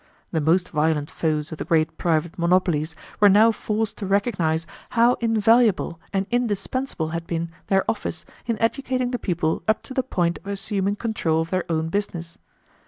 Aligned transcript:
The 0.31 0.41
most 0.41 0.69
violent 0.69 1.11
foes 1.11 1.51
of 1.51 1.59
the 1.59 1.63
great 1.63 1.95
private 1.95 2.39
monopolies 2.39 2.95
were 3.19 3.29
now 3.29 3.51
forced 3.51 3.99
to 3.99 4.07
recognize 4.07 4.65
how 4.97 5.13
invaluable 5.19 5.99
and 6.11 6.25
indispensable 6.31 7.09
had 7.09 7.27
been 7.27 7.51
their 7.67 7.85
office 7.87 8.25
in 8.47 8.59
educating 8.59 9.11
the 9.11 9.19
people 9.19 9.61
up 9.67 9.83
to 9.83 9.93
the 9.93 10.01
point 10.01 10.39
of 10.39 10.47
assuming 10.47 10.95
control 10.95 11.41
of 11.41 11.51
their 11.51 11.65
own 11.69 11.89
business. 11.89 12.39